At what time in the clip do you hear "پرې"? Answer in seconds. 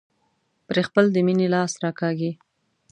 0.67-0.81